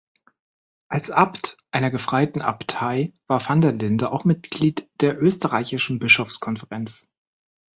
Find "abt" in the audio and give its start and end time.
1.11-1.59